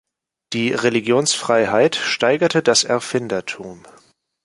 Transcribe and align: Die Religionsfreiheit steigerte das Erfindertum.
Die 0.53 0.71
Religionsfreiheit 0.73 1.95
steigerte 1.95 2.63
das 2.63 2.83
Erfindertum. 2.83 3.83